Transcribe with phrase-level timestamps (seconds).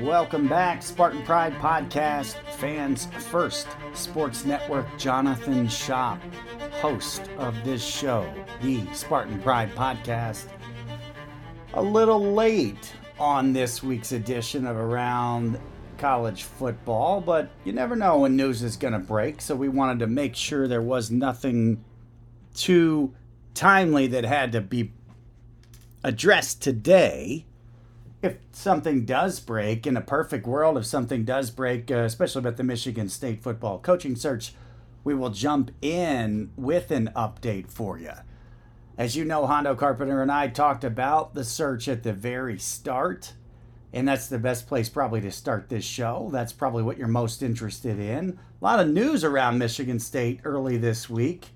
[0.00, 3.66] Welcome back, Spartan Pride Podcast, fans first.
[3.94, 6.20] Sports Network Jonathan Shop,
[6.72, 10.44] host of this show, the Spartan Pride Podcast.
[11.74, 15.58] A little late on this week's edition of Around
[15.96, 19.98] College Football, but you never know when news is going to break, so we wanted
[20.00, 21.84] to make sure there was nothing
[22.54, 23.14] too
[23.54, 24.92] timely that had to be
[26.04, 27.44] addressed today
[28.20, 32.56] if something does break in a perfect world, if something does break, uh, especially about
[32.56, 34.54] the Michigan State football coaching search,
[35.04, 38.12] we will jump in with an update for you.
[38.96, 43.34] As you know, Hondo Carpenter and I talked about the search at the very start,
[43.92, 46.28] and that's the best place probably to start this show.
[46.32, 48.40] That's probably what you're most interested in.
[48.60, 51.46] A lot of news around Michigan State early this week.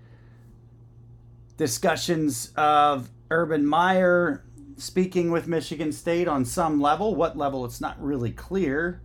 [1.57, 4.45] Discussions of Urban Meyer
[4.77, 7.15] speaking with Michigan State on some level.
[7.15, 9.01] What level, it's not really clear.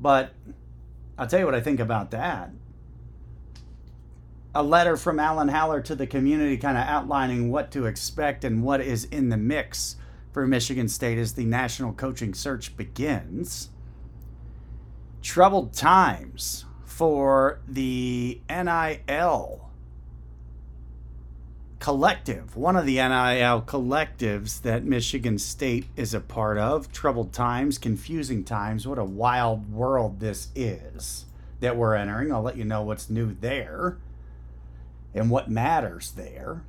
[0.00, 0.32] But
[1.16, 2.50] I'll tell you what I think about that.
[4.54, 8.62] A letter from Alan Haller to the community, kind of outlining what to expect and
[8.62, 9.96] what is in the mix
[10.32, 13.70] for Michigan State as the national coaching search begins.
[15.22, 19.67] Troubled times for the NIL
[21.78, 26.92] collective, one of the NIL collectives that Michigan State is a part of.
[26.92, 28.86] Troubled times, confusing times.
[28.86, 31.26] What a wild world this is
[31.60, 32.32] that we're entering.
[32.32, 33.98] I'll let you know what's new there
[35.14, 36.62] and what matters there.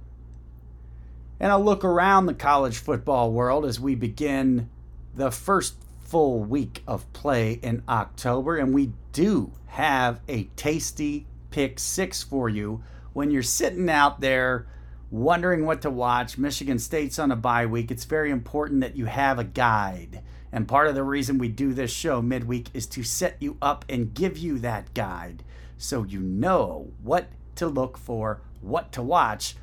[1.39, 4.69] And I'll look around the college football world as we begin
[5.15, 8.57] the first full week of play in October.
[8.57, 14.67] And we do have a tasty pick six for you when you're sitting out there
[15.11, 19.05] wondering what to watch, Michigan State's on a bye week, it's very important that you
[19.05, 20.21] have a guide.
[20.51, 23.85] And part of the reason we do this show midweek is to set you up
[23.87, 25.43] and give you that guide
[25.77, 29.55] so you know what to look for, what to watch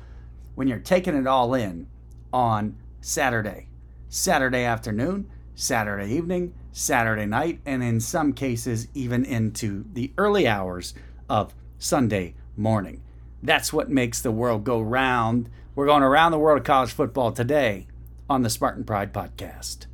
[0.55, 1.87] when you're taking it all in
[2.33, 3.67] on Saturday,
[4.09, 10.93] Saturday afternoon, Saturday evening, Saturday night, and in some cases, even into the early hours
[11.29, 13.01] of Sunday morning.
[13.41, 15.49] That's what makes the world go round.
[15.75, 17.87] We're going around the world of college football today
[18.29, 19.85] on the Spartan Pride Podcast.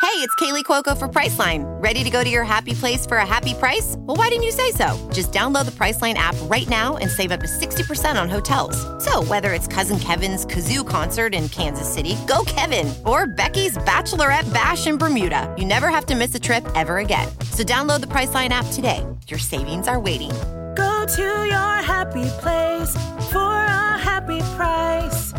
[0.00, 1.62] Hey, it's Kaley Cuoco for Priceline.
[1.80, 3.96] Ready to go to your happy place for a happy price?
[3.98, 5.10] Well, why didn't you say so?
[5.12, 8.76] Just download the Priceline app right now and save up to 60% on hotels.
[9.04, 14.52] So, whether it's Cousin Kevin's Kazoo concert in Kansas City, go Kevin, or Becky's Bachelorette
[14.54, 17.28] Bash in Bermuda, you never have to miss a trip ever again.
[17.52, 19.06] So, download the Priceline app today.
[19.28, 20.32] Your savings are waiting
[20.80, 22.96] Go to your happy place
[23.30, 25.32] for a happy price.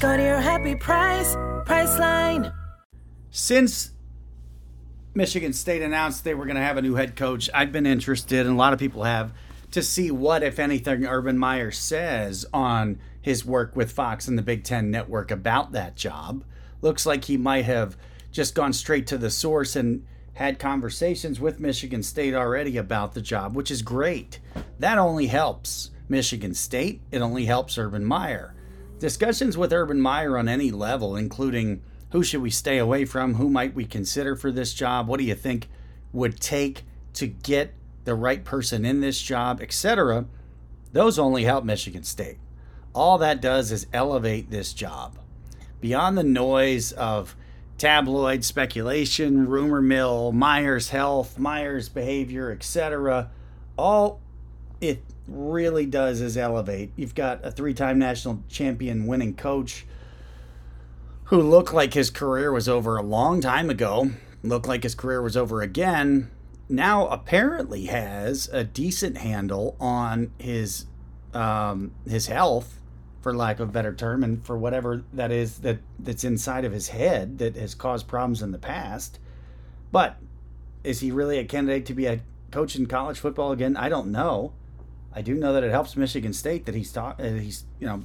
[0.00, 2.52] Go to your happy price, Priceline.
[3.30, 3.92] Since
[5.14, 8.46] Michigan State announced they were going to have a new head coach, I've been interested,
[8.46, 9.32] and a lot of people have,
[9.70, 14.42] to see what, if anything, Urban Meyer says on his work with Fox and the
[14.42, 16.42] Big Ten Network about that job.
[16.82, 17.96] Looks like he might have
[18.32, 20.04] just gone straight to the source and
[20.38, 24.38] had conversations with Michigan State already about the job, which is great.
[24.78, 28.54] That only helps Michigan State, it only helps Urban Meyer.
[29.00, 31.82] Discussions with Urban Meyer on any level, including
[32.12, 35.24] who should we stay away from, who might we consider for this job, what do
[35.24, 35.68] you think
[36.12, 36.84] would take
[37.14, 37.74] to get
[38.04, 40.24] the right person in this job, etc.,
[40.92, 42.38] those only help Michigan State.
[42.94, 45.18] All that does is elevate this job.
[45.80, 47.34] Beyond the noise of
[47.78, 53.30] tabloid speculation, rumor mill, Meyer's health, Meyer's behavior, etc.
[53.76, 54.20] All
[54.80, 56.92] it really does is elevate.
[56.96, 59.86] You've got a three time national champion winning coach
[61.24, 64.10] who looked like his career was over a long time ago,
[64.42, 66.30] looked like his career was over again,
[66.68, 70.86] now apparently has a decent handle on his
[71.34, 72.77] um, his health
[73.28, 76.72] for lack of a better term, and for whatever that is that that's inside of
[76.72, 79.18] his head that has caused problems in the past.
[79.92, 80.16] But
[80.82, 82.20] is he really a candidate to be a
[82.50, 83.76] coach in college football again?
[83.76, 84.54] I don't know.
[85.12, 88.04] I do know that it helps Michigan State that he's taught, uh, he's you know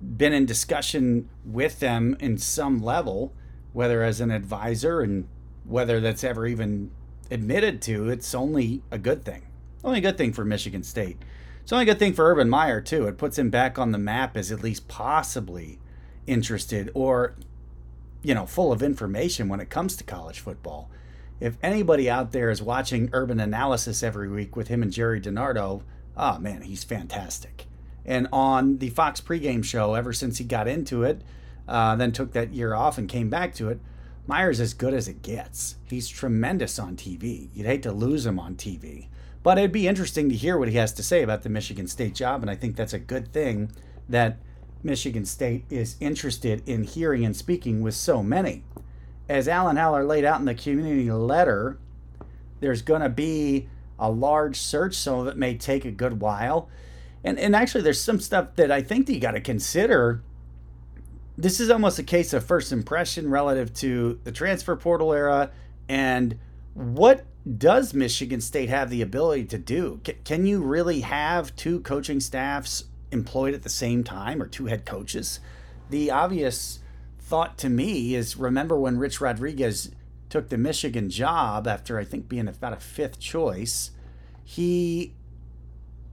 [0.00, 3.32] been in discussion with them in some level,
[3.72, 5.26] whether as an advisor and
[5.64, 6.92] whether that's ever even
[7.28, 8.08] admitted to.
[8.08, 9.48] It's only a good thing.
[9.82, 11.18] Only a good thing for Michigan State.
[11.66, 13.08] It's only a good thing for Urban Meyer, too.
[13.08, 15.80] It puts him back on the map as at least possibly
[16.24, 17.34] interested or,
[18.22, 20.88] you know, full of information when it comes to college football.
[21.40, 25.82] If anybody out there is watching Urban Analysis every week with him and Gerry DiNardo,
[26.16, 27.66] oh man, he's fantastic.
[28.04, 31.22] And on the Fox pregame show, ever since he got into it,
[31.66, 33.80] uh, then took that year off and came back to it,
[34.28, 35.74] Meyer's as good as it gets.
[35.86, 37.48] He's tremendous on TV.
[37.52, 39.08] You'd hate to lose him on TV.
[39.46, 42.16] But it'd be interesting to hear what he has to say about the Michigan State
[42.16, 43.70] job, and I think that's a good thing
[44.08, 44.38] that
[44.82, 48.64] Michigan State is interested in hearing and speaking with so many.
[49.28, 51.78] As Alan Haller laid out in the community letter,
[52.58, 53.68] there's going to be
[54.00, 54.96] a large search.
[54.96, 56.68] Some of it may take a good while.
[57.22, 60.24] And, and actually, there's some stuff that I think that you got to consider.
[61.38, 65.52] This is almost a case of first impression relative to the transfer portal era.
[65.88, 66.36] And
[66.74, 70.00] what does Michigan State have the ability to do?
[70.04, 74.66] C- can you really have two coaching staffs employed at the same time or two
[74.66, 75.38] head coaches?
[75.90, 76.80] The obvious
[77.18, 79.90] thought to me is remember when Rich Rodriguez
[80.28, 83.92] took the Michigan job after I think being about a fifth choice,
[84.42, 85.14] he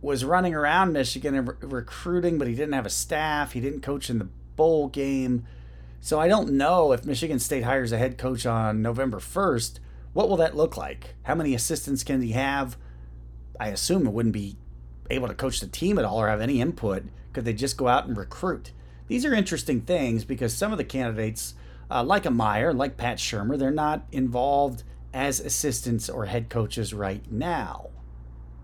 [0.02, 3.54] was running around Michigan and re- recruiting, but he didn't have a staff.
[3.54, 5.46] He didn't coach in the bowl game.
[6.00, 9.80] So I don't know if Michigan State hires a head coach on November 1st,
[10.14, 11.16] what will that look like?
[11.24, 12.78] How many assistants can he have?
[13.60, 14.58] I assume it wouldn't be
[15.10, 17.04] able to coach the team at all or have any input.
[17.34, 18.72] Could they just go out and recruit?
[19.08, 21.56] These are interesting things because some of the candidates,
[21.90, 24.84] uh, like a Meyer, like Pat Shurmur, they're not involved
[25.14, 27.90] as assistants or head coaches right now.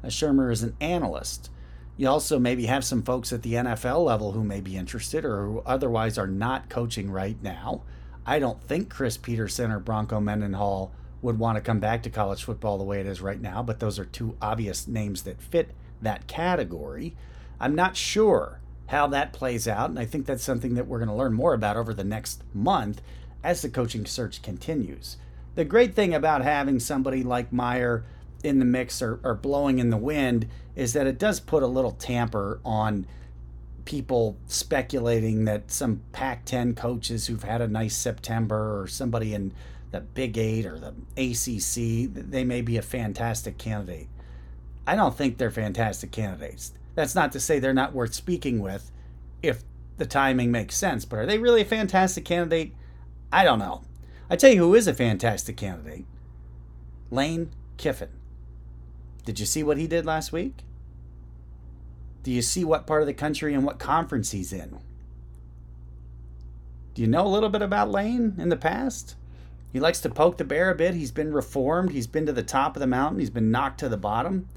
[0.04, 1.50] A Shurmur is an analyst.
[1.98, 5.46] You also maybe have some folks at the NFL level who may be interested or
[5.46, 7.82] who otherwise are not coaching right now.
[8.26, 12.44] I don't think Chris Petersen or Bronco Mendenhall would want to come back to college
[12.44, 15.72] football the way it is right now, but those are two obvious names that fit
[16.02, 17.16] that category.
[17.60, 21.10] I'm not sure how that plays out, and I think that's something that we're going
[21.10, 23.02] to learn more about over the next month
[23.44, 25.18] as the coaching search continues.
[25.56, 28.06] The great thing about having somebody like Meyer
[28.44, 31.68] in the mix or, or blowing in the wind is that it does put a
[31.68, 33.06] little tamper on
[33.86, 39.52] people speculating that some Pac 10 coaches who've had a nice September or somebody in
[39.92, 44.08] the Big Eight or the ACC, they may be a fantastic candidate.
[44.86, 46.74] I don't think they're fantastic candidates.
[46.96, 48.92] That's not to say they're not worth speaking with
[49.42, 49.64] if
[49.98, 52.74] the timing makes sense, but are they really a fantastic candidate?
[53.32, 53.84] I don't know.
[54.30, 56.06] I tell you who is a fantastic candidate
[57.12, 58.10] Lane Kiffin.
[59.26, 60.64] Did you see what he did last week?
[62.24, 64.80] Do you see what part of the country and what conference he's in?
[66.94, 69.16] Do you know a little bit about Lane in the past?
[69.72, 70.96] He likes to poke the bear a bit.
[70.96, 71.92] He's been reformed.
[71.92, 73.20] He's been to the top of the mountain.
[73.20, 74.48] He's been knocked to the bottom.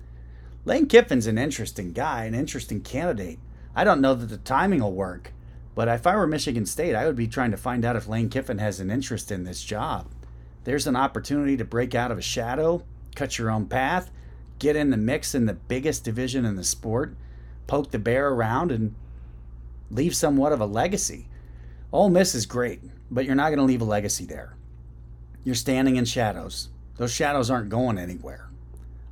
[0.64, 3.38] Lane Kiffin's an interesting guy, an interesting candidate.
[3.74, 5.32] I don't know that the timing will work,
[5.74, 8.28] but if I were Michigan State, I would be trying to find out if Lane
[8.28, 10.08] Kiffin has an interest in this job.
[10.64, 12.84] There's an opportunity to break out of a shadow,
[13.16, 14.10] cut your own path,
[14.58, 17.16] get in the mix in the biggest division in the sport,
[17.66, 18.94] poke the bear around, and
[19.90, 21.28] leave somewhat of a legacy.
[21.92, 22.80] Ole Miss is great,
[23.10, 24.54] but you're not going to leave a legacy there.
[25.44, 26.68] You're standing in shadows.
[26.96, 28.48] Those shadows aren't going anywhere.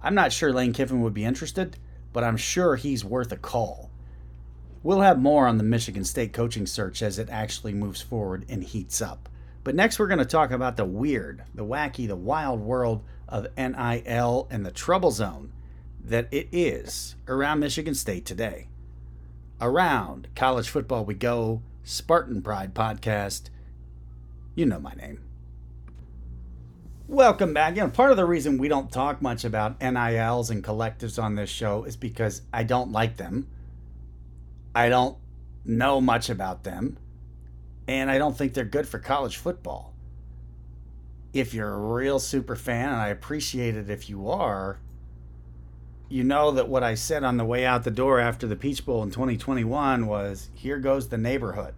[0.02, 1.76] I'm not sure Lane Kiffin would be interested,
[2.12, 3.90] but I'm sure he's worth a call.
[4.82, 8.62] We'll have more on the Michigan State coaching search as it actually moves forward and
[8.62, 9.28] heats up.
[9.62, 13.48] But next, we're going to talk about the weird, the wacky, the wild world of
[13.56, 15.52] NIL and the trouble zone
[16.02, 18.68] that it is around Michigan State today.
[19.60, 23.50] Around college football we go, Spartan Pride podcast.
[24.54, 25.20] You know my name.
[27.10, 27.74] Welcome back.
[27.74, 31.34] You know, part of the reason we don't talk much about NILs and collectives on
[31.34, 33.48] this show is because I don't like them.
[34.76, 35.16] I don't
[35.64, 36.98] know much about them.
[37.88, 39.92] And I don't think they're good for college football.
[41.32, 44.78] If you're a real super fan, and I appreciate it if you are,
[46.08, 48.86] you know that what I said on the way out the door after the Peach
[48.86, 51.74] Bowl in 2021 was here goes the neighborhood.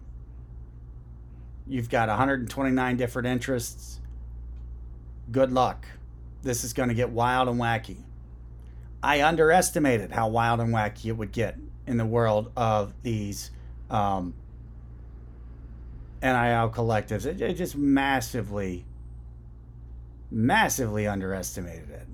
[1.66, 4.00] You've got 129 different interests
[5.32, 5.86] good luck.
[6.42, 7.96] This is going to get wild and wacky.
[9.02, 13.50] I underestimated how wild and wacky it would get in the world of these
[13.90, 14.34] um,
[16.22, 17.26] NIL collectives.
[17.26, 18.84] It, it just massively,
[20.30, 22.06] massively underestimated it.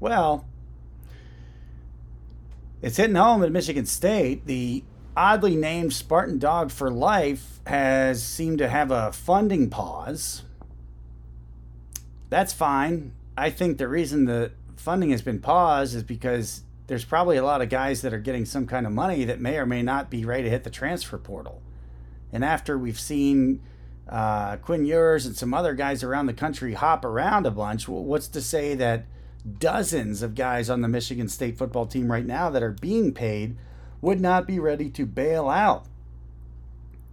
[0.00, 0.46] Well,
[2.82, 4.46] it's hitting home at Michigan State.
[4.46, 4.82] The
[5.16, 10.42] oddly named Spartan Dog for Life has seemed to have a funding pause
[12.30, 13.12] that's fine.
[13.36, 17.60] I think the reason the funding has been paused is because there's probably a lot
[17.60, 20.24] of guys that are getting some kind of money that may or may not be
[20.24, 21.60] ready to hit the transfer portal.
[22.32, 23.60] And after we've seen
[24.08, 28.28] uh, Quinn Ewers and some other guys around the country hop around a bunch, what's
[28.28, 29.04] to say that
[29.58, 33.56] dozens of guys on the Michigan State football team right now that are being paid
[34.00, 35.86] would not be ready to bail out?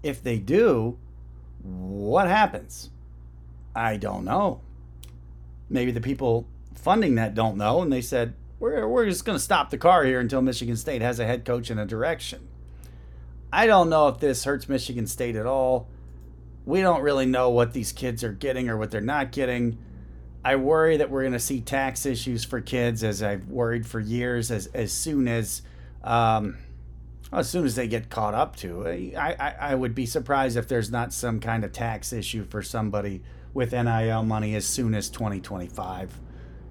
[0.03, 0.97] If they do,
[1.61, 2.91] what happens?
[3.75, 4.61] I don't know.
[5.69, 9.43] Maybe the people funding that don't know, and they said, we're, we're just going to
[9.43, 12.47] stop the car here until Michigan State has a head coach in a direction.
[13.51, 15.89] I don't know if this hurts Michigan State at all.
[16.65, 19.77] We don't really know what these kids are getting or what they're not getting.
[20.43, 23.99] I worry that we're going to see tax issues for kids, as I've worried for
[23.99, 24.51] years.
[24.51, 25.63] As as soon as,
[26.03, 26.57] um,
[27.31, 30.67] as soon as they get caught up to, I, I I would be surprised if
[30.67, 33.23] there's not some kind of tax issue for somebody
[33.55, 36.19] with NIL money as soon as 2025.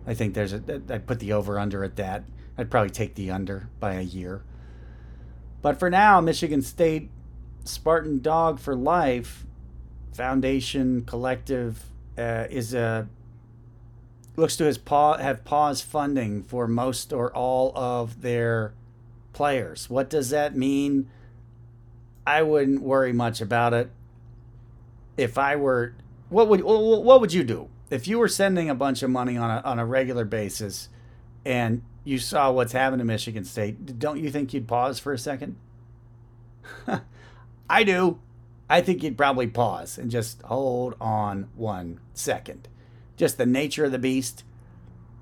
[0.06, 0.62] I think there's a.
[0.88, 2.22] I'd put the over under at that.
[2.56, 4.44] I'd probably take the under by a year.
[5.62, 7.10] But for now, Michigan State
[7.64, 9.46] Spartan Dog for Life
[10.12, 11.82] Foundation Collective
[12.18, 13.08] uh, is a
[14.36, 18.74] looks to paw, have paused funding for most or all of their
[19.32, 19.88] players.
[19.88, 21.08] What does that mean?
[22.26, 23.90] I wouldn't worry much about it.
[25.16, 25.94] If I were,
[26.34, 27.68] what would what would you do?
[27.90, 30.88] if you were sending a bunch of money on a, on a regular basis
[31.44, 35.18] and you saw what's happening to Michigan State, don't you think you'd pause for a
[35.18, 35.56] second?
[37.70, 38.18] I do.
[38.68, 42.68] I think you'd probably pause and just hold on one second.
[43.16, 44.42] Just the nature of the beast.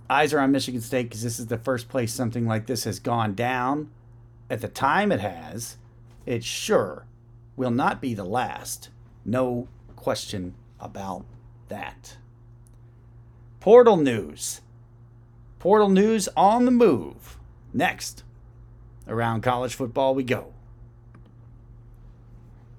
[0.09, 2.99] Eyes are on Michigan State because this is the first place something like this has
[2.99, 3.91] gone down.
[4.49, 5.77] At the time it has,
[6.27, 7.07] it sure
[7.57, 8.91] will not be the last.
[9.25, 11.25] No question about
[11.69, 12.19] that.
[13.61, 14.61] Portal news.
[15.59, 17.39] Portal news on the move.
[17.73, 18.25] Next,
[19.09, 20.53] around college football we go.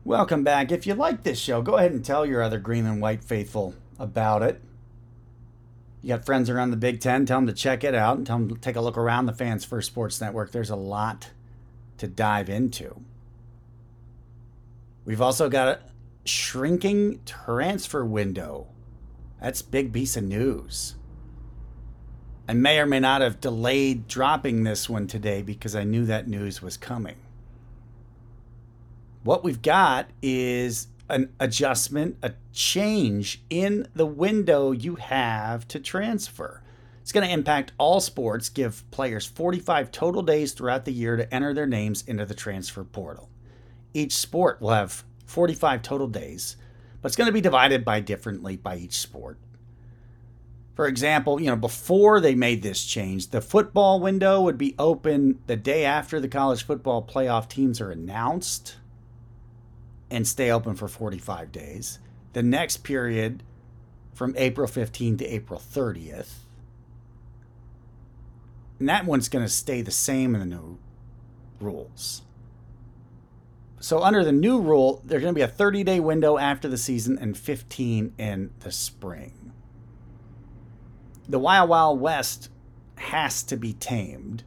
[0.03, 0.71] Welcome back.
[0.71, 3.73] If you like this show, go ahead and tell your other green and white faithful
[3.97, 4.61] about it.
[6.01, 8.37] You got friends around the Big Ten, tell them to check it out and tell
[8.37, 10.51] them to take a look around the Fans First Sports Network.
[10.51, 11.29] There's a lot
[11.97, 12.99] to dive into.
[15.05, 15.79] We've also got a
[16.25, 18.67] shrinking transfer window
[19.43, 20.95] that's big piece of news.
[22.47, 26.29] I may or may not have delayed dropping this one today because I knew that
[26.29, 27.17] news was coming.
[29.23, 36.63] What we've got is an adjustment, a change in the window you have to transfer.
[37.01, 41.33] It's going to impact all sports, give players 45 total days throughout the year to
[41.33, 43.29] enter their names into the transfer portal.
[43.93, 46.55] Each sport will have 45 total days
[47.03, 49.37] but it's going to be divided by differently by each sport.
[50.73, 55.39] For example, you know, before they made this change, the football window would be open
[55.45, 58.77] the day after the college football playoff teams are announced
[60.09, 61.99] and stay open for 45 days.
[62.31, 63.43] The next period
[64.13, 66.35] from April 15th to April 30th.
[68.79, 70.79] And that one's going to stay the same in the new
[71.59, 72.21] rules.
[73.83, 76.77] So under the new rule, there's going to be a 30 day window after the
[76.77, 79.51] season and 15 in the spring.
[81.27, 82.47] The Wild Wild West
[82.95, 84.45] has to be tamed.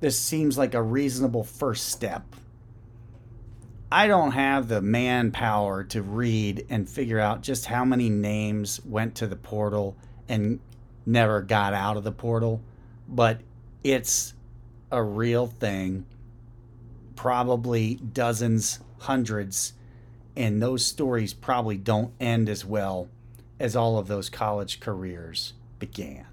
[0.00, 2.36] This seems like a reasonable first step.
[3.90, 9.14] I don't have the manpower to read and figure out just how many names went
[9.14, 9.96] to the portal
[10.28, 10.60] and
[11.06, 12.60] never got out of the portal,
[13.08, 13.40] but
[13.82, 14.34] it's
[14.92, 16.04] a real thing
[17.18, 19.72] probably dozens, hundreds,
[20.36, 23.08] and those stories probably don't end as well
[23.58, 26.24] as all of those college careers began.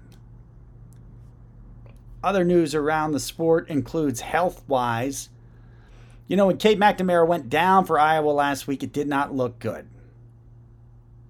[2.22, 5.28] Other news around the sport includes health wise.
[6.28, 9.58] You know, when Cade McNamara went down for Iowa last week, it did not look
[9.58, 9.88] good.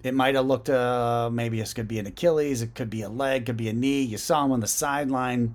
[0.02, 3.08] It might have looked, uh, maybe this could be an Achilles, it could be a
[3.08, 4.02] leg, could be a knee.
[4.02, 5.54] You saw him on the sideline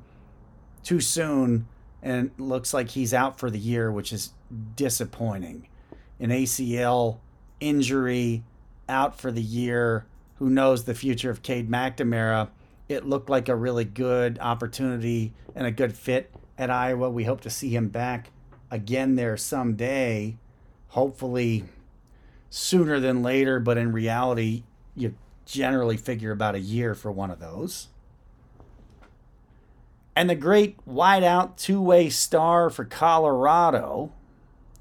[0.82, 1.68] too soon
[2.02, 4.32] and looks like he's out for the year, which is
[4.76, 5.68] disappointing.
[6.20, 7.18] An ACL
[7.60, 8.44] injury,
[8.90, 10.06] out for the year.
[10.36, 12.50] Who knows the future of Cade McNamara?
[12.90, 17.10] It looked like a really good opportunity and a good fit at Iowa.
[17.10, 18.32] We hope to see him back
[18.70, 20.38] again there someday.
[20.90, 21.64] Hopefully
[22.50, 24.64] sooner than later, but in reality,
[24.96, 25.16] you
[25.46, 27.88] generally figure about a year for one of those.
[30.16, 34.12] And the great wideout two way star for Colorado,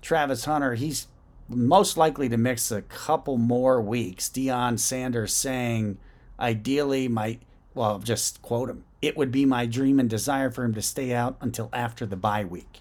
[0.02, 1.06] Travis Hunter, he's
[1.48, 4.28] most likely to mix a couple more weeks.
[4.28, 5.98] Deion Sanders saying,
[6.38, 7.38] ideally, my,
[7.74, 11.12] well, just quote him, it would be my dream and desire for him to stay
[11.12, 12.80] out until after the bye week.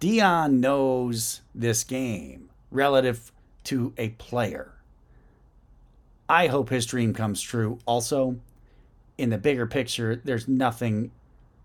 [0.00, 3.32] Deion knows this game relative
[3.64, 4.74] to a player.
[6.28, 7.78] I hope his dream comes true.
[7.86, 8.36] Also,
[9.18, 11.10] in the bigger picture, there's nothing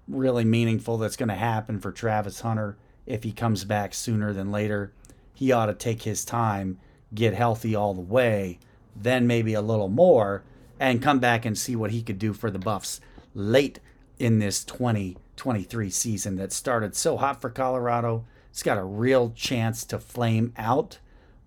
[0.07, 4.51] really meaningful that's going to happen for Travis Hunter if he comes back sooner than
[4.51, 4.91] later.
[5.33, 6.79] He ought to take his time,
[7.13, 8.59] get healthy all the way,
[8.95, 10.43] then maybe a little more,
[10.79, 12.99] and come back and see what he could do for the Buffs
[13.35, 13.79] late
[14.19, 18.25] in this 2023 season that started so hot for Colorado.
[18.49, 20.99] It's got a real chance to flame out,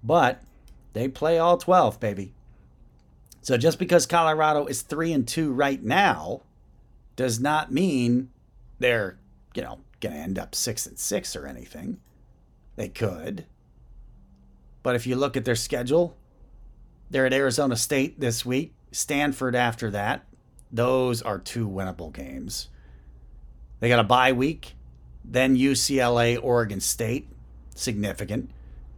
[0.02, 0.42] but
[0.92, 2.32] they play all 12, baby.
[3.46, 6.40] So just because Colorado is 3 and 2 right now
[7.14, 8.30] does not mean
[8.80, 9.20] they're,
[9.54, 12.00] you know, going to end up 6 and 6 or anything.
[12.74, 13.46] They could.
[14.82, 16.16] But if you look at their schedule,
[17.08, 20.26] they're at Arizona State this week, Stanford after that.
[20.72, 22.66] Those are two winnable games.
[23.78, 24.74] They got a bye week,
[25.24, 27.28] then UCLA, Oregon State,
[27.76, 28.50] significant.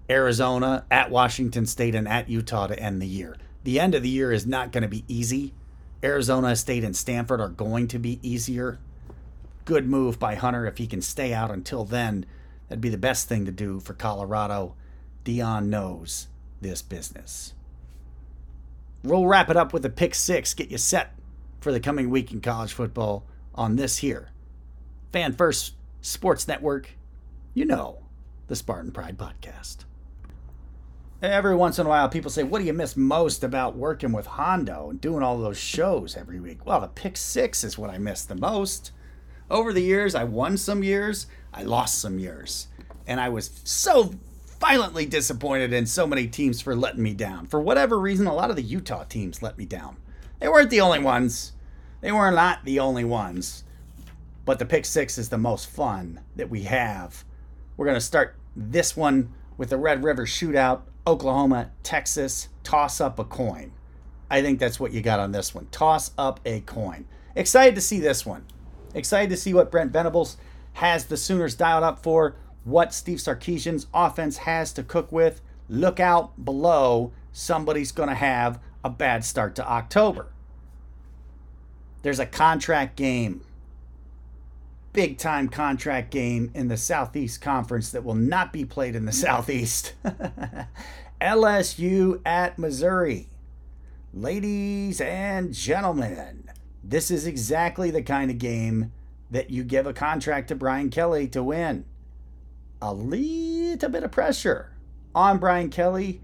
[0.08, 3.36] Arizona, at Washington State, and at Utah to end the year.
[3.64, 5.52] The end of the year is not going to be easy.
[6.02, 8.78] Arizona State and Stanford are going to be easier.
[9.64, 12.24] Good move by Hunter if he can stay out until then.
[12.68, 14.74] That'd be the best thing to do for Colorado.
[15.24, 16.28] Deion knows
[16.60, 17.54] this business.
[19.02, 21.14] We'll wrap it up with a pick six, get you set
[21.60, 23.24] for the coming week in college football
[23.54, 24.30] on this here.
[25.12, 26.90] Fan First Sports Network,
[27.54, 27.98] you know,
[28.46, 29.84] the Spartan Pride Podcast.
[31.20, 34.26] Every once in a while, people say, What do you miss most about working with
[34.26, 36.64] Hondo and doing all those shows every week?
[36.64, 38.92] Well, the pick six is what I miss the most.
[39.50, 42.68] Over the years, I won some years, I lost some years.
[43.04, 44.14] And I was so
[44.60, 47.46] violently disappointed in so many teams for letting me down.
[47.48, 49.96] For whatever reason, a lot of the Utah teams let me down.
[50.38, 51.52] They weren't the only ones.
[52.00, 53.64] They were not the only ones.
[54.44, 57.24] But the pick six is the most fun that we have.
[57.76, 62.48] We're going to start this one with the Red River Shootout, Oklahoma, Texas.
[62.62, 63.72] Toss up a coin.
[64.30, 65.66] I think that's what you got on this one.
[65.70, 67.06] Toss up a coin.
[67.34, 68.44] Excited to see this one.
[68.94, 70.36] Excited to see what Brent Venables
[70.74, 75.40] has the Sooners dialed up for, what Steve Sarkisian's offense has to cook with.
[75.70, 77.12] Look out below.
[77.32, 80.26] Somebody's going to have a bad start to October.
[82.02, 83.40] There's a contract game,
[84.92, 89.12] big time contract game in the Southeast Conference that will not be played in the
[89.12, 89.94] Southeast.
[91.20, 93.28] LSU at Missouri.
[94.14, 96.48] Ladies and gentlemen,
[96.82, 98.92] this is exactly the kind of game
[99.30, 101.84] that you give a contract to Brian Kelly to win.
[102.80, 104.72] A little bit of pressure
[105.14, 106.20] on Brian Kelly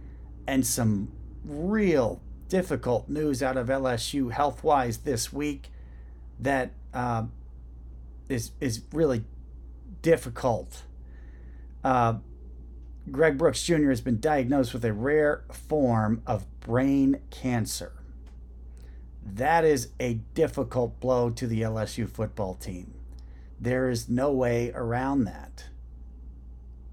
[0.47, 1.11] and some
[1.45, 5.71] real difficult news out of LSU health wise this week
[6.39, 7.25] that uh,
[8.29, 9.25] is is really
[10.03, 10.83] difficult.
[11.83, 12.15] Uh,
[13.11, 13.91] Greg Brooks Jr.
[13.91, 17.93] has been diagnosed with a rare form of brain cancer.
[19.25, 22.95] That is a difficult blow to the LSU football team.
[23.61, 25.67] There is no way around that.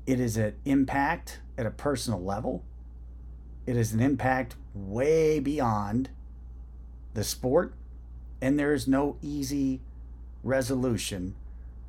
[0.06, 2.63] It is an impact at a personal level.
[3.65, 6.10] It is an impact way beyond
[7.13, 7.74] the sport,
[8.41, 9.82] and there is no easy
[10.44, 11.36] resolution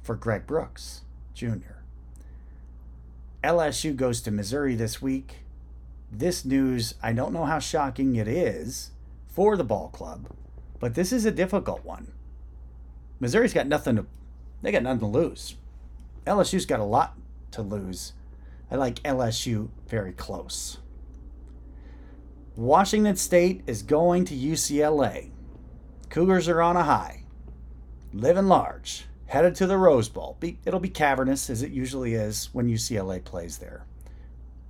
[0.03, 1.03] for Greg Brooks
[1.35, 1.83] Jr.
[3.43, 5.39] LSU goes to Missouri this week.
[6.11, 8.91] This news, I don't know how shocking it is
[9.27, 10.29] for the ball club,
[10.79, 12.13] but this is a difficult one.
[13.19, 14.07] Missouri's got nothing to
[14.61, 15.57] they got nothing to lose.
[16.25, 17.17] LSU's got a lot
[17.51, 18.13] to lose.
[18.71, 20.79] I like LSU very close.
[22.55, 25.31] Washington State is going to UCLA.
[26.11, 27.22] Cougars are on a high,
[28.13, 30.37] living large, headed to the Rose Bowl.
[30.65, 33.85] It'll be cavernous as it usually is when UCLA plays there.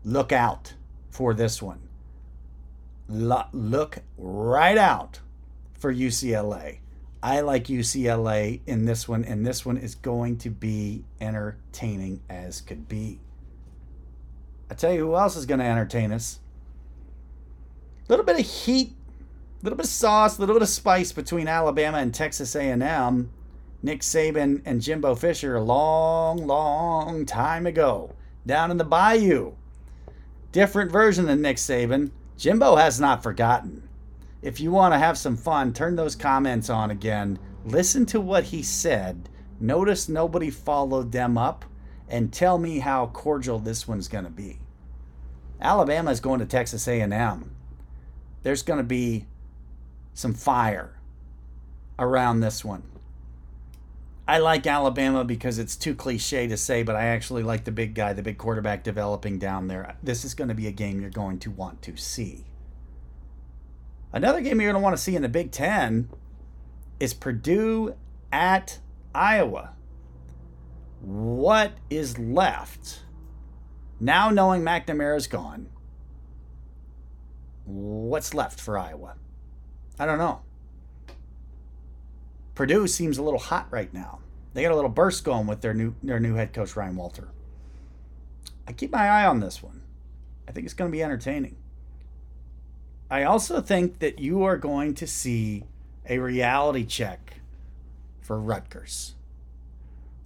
[0.04, 0.74] Look out
[1.10, 1.88] for this one.
[3.08, 5.20] Look right out
[5.74, 6.78] for UCLA.
[7.22, 12.60] I like UCLA in this one, and this one is going to be entertaining as
[12.60, 13.20] could be.
[14.70, 16.40] I tell you who else is going to entertain us
[18.08, 18.94] a little bit of heat,
[19.62, 23.30] little bit of sauce, a little bit of spice between Alabama and Texas A&M.
[23.82, 28.14] Nick Saban and Jimbo Fisher a long, long time ago
[28.46, 29.54] down in the bayou.
[30.52, 32.10] Different version than Nick Saban.
[32.36, 33.88] Jimbo has not forgotten.
[34.40, 37.38] If you want to have some fun, turn those comments on again.
[37.64, 39.28] Listen to what he said.
[39.60, 41.64] Notice nobody followed them up
[42.08, 44.58] and tell me how cordial this one's going to be.
[45.60, 47.52] Alabama is going to Texas A&M
[48.42, 49.26] there's going to be
[50.14, 50.98] some fire
[51.98, 52.82] around this one.
[54.26, 57.94] I like Alabama because it's too cliche to say, but I actually like the big
[57.94, 59.96] guy, the big quarterback developing down there.
[60.02, 62.44] This is going to be a game you're going to want to see.
[64.12, 66.08] Another game you're going to want to see in the Big Ten
[67.00, 67.94] is Purdue
[68.30, 68.78] at
[69.14, 69.72] Iowa.
[71.00, 73.00] What is left?
[73.98, 75.68] Now knowing McNamara's gone,
[77.64, 79.16] what's left for Iowa?
[80.02, 80.40] I don't know.
[82.56, 84.18] Purdue seems a little hot right now.
[84.52, 87.28] They got a little burst going with their new their new head coach Ryan Walter.
[88.66, 89.82] I keep my eye on this one.
[90.48, 91.54] I think it's going to be entertaining.
[93.08, 95.62] I also think that you are going to see
[96.08, 97.34] a reality check
[98.22, 99.14] for Rutgers.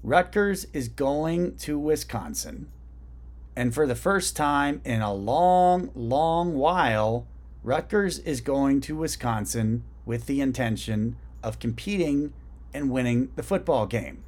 [0.02, 2.68] Rutgers is going to Wisconsin.
[3.54, 7.26] And for the first time in a long, long while,
[7.66, 12.33] Rutgers is going to Wisconsin with the intention of competing
[12.72, 14.22] and winning the football game.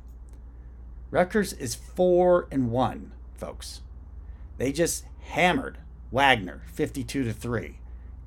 [1.13, 3.83] Rutgers is 4 and 1, folks.
[4.57, 5.79] They just hammered
[6.11, 7.79] Wagner 52 to 3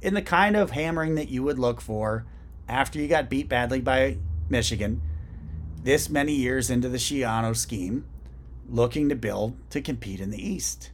[0.02, 2.26] in the kind of hammering that you would look for
[2.69, 4.15] after you got beat badly by
[4.47, 5.02] Michigan
[5.84, 8.06] this many years into the Schiano scheme,
[8.69, 10.91] looking to build to compete in the East.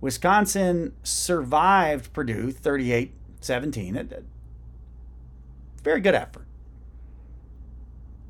[0.00, 3.12] Wisconsin survived Purdue 38
[3.44, 4.24] 17.
[5.82, 6.46] Very good effort.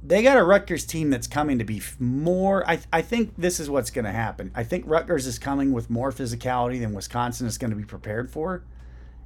[0.07, 2.69] They got a Rutgers team that's coming to be more.
[2.69, 4.51] I, I think this is what's going to happen.
[4.55, 8.31] I think Rutgers is coming with more physicality than Wisconsin is going to be prepared
[8.31, 8.65] for.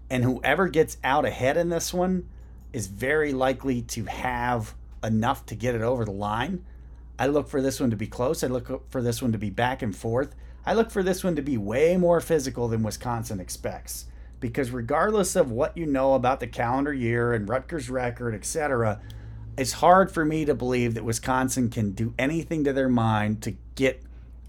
[0.09, 2.29] And whoever gets out ahead in this one
[2.73, 6.65] is very likely to have enough to get it over the line.
[7.19, 8.45] I look for this one to be close.
[8.45, 10.37] I look for this one to be back and forth.
[10.65, 14.07] I look for this one to be way more physical than Wisconsin expects.
[14.41, 19.01] Because regardless of what you know about the calendar year and Rutgers' record, etc.,
[19.57, 23.57] it's hard for me to believe that Wisconsin can do anything to their mind to
[23.75, 24.03] get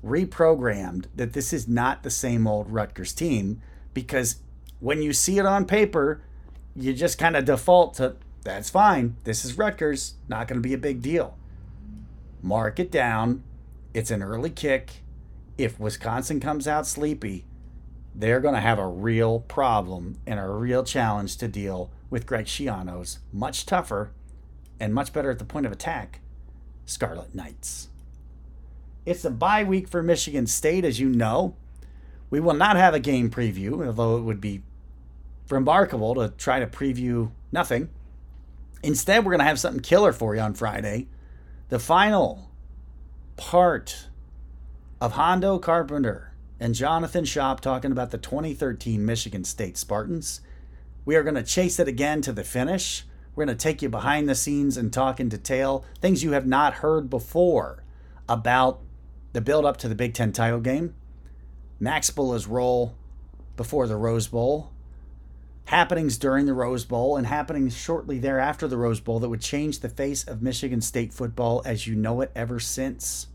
[0.06, 3.62] reprogrammed that this is not the same old Rutgers team.
[3.94, 4.38] Because
[4.80, 6.22] when you see it on paper,
[6.76, 9.18] you just kind of default to that's fine.
[9.26, 10.16] This is Rutgers.
[10.28, 11.38] Not going to be a big deal.
[12.42, 13.44] Mark it down.
[13.94, 15.04] It's an early kick.
[15.58, 17.46] If Wisconsin comes out sleepy,
[18.16, 22.46] they're going to have a real problem and a real challenge to deal with Greg
[22.46, 24.12] Schiano's much tougher
[24.80, 26.20] and much better at the point of attack
[26.86, 27.90] Scarlet Knights.
[29.06, 31.56] It's a bye week for Michigan State, as you know.
[32.30, 34.62] We will not have a game preview, although it would be
[35.50, 37.90] remarkable to try to preview nothing.
[38.84, 41.08] Instead, we're going to have something killer for you on Friday.
[41.70, 42.50] The final
[43.36, 44.08] part
[45.02, 46.29] of Hondo Carpenter
[46.60, 50.42] and Jonathan Shop talking about the 2013 Michigan State Spartans.
[51.06, 53.06] We are going to chase it again to the finish.
[53.34, 56.46] We're going to take you behind the scenes and talk in detail things you have
[56.46, 57.84] not heard before
[58.28, 58.82] about
[59.32, 60.96] the build up to the Big Ten title game,
[61.80, 62.96] Max Bullough's role
[63.56, 64.72] before the Rose Bowl,
[65.66, 69.80] happenings during the Rose Bowl and happenings shortly thereafter the Rose Bowl that would change
[69.80, 73.28] the face of Michigan State football as you know it ever since.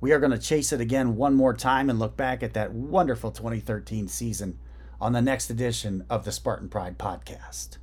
[0.00, 2.72] We are going to chase it again one more time and look back at that
[2.72, 4.56] wonderful 2013 season
[5.00, 7.78] on the next edition of the Spartan Pride podcast.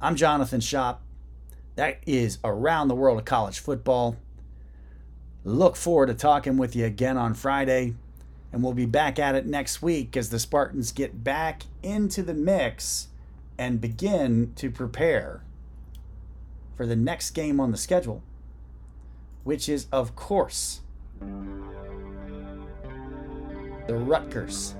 [0.00, 1.02] I'm Jonathan Shop.
[1.74, 4.16] That is Around the World of College Football.
[5.42, 7.94] Look forward to talking with you again on Friday
[8.52, 12.34] and we'll be back at it next week as the Spartans get back into the
[12.34, 13.08] mix
[13.58, 15.42] and begin to prepare
[16.76, 18.22] for the next game on the schedule,
[19.42, 20.81] which is, of course,
[23.86, 24.74] the Rutgers.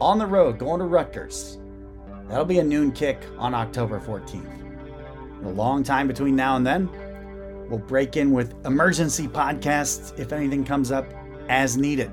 [0.00, 1.58] On the road, going to Rutgers.
[2.28, 5.44] That'll be a noon kick on October 14th.
[5.44, 6.88] A long time between now and then.
[7.68, 11.06] We'll break in with emergency podcasts if anything comes up
[11.48, 12.10] as needed.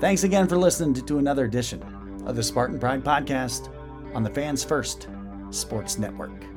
[0.00, 1.82] Thanks again for listening to, to another edition
[2.26, 3.72] of the Spartan Pride Podcast
[4.14, 5.08] on the Fans First
[5.50, 6.51] Sports Network.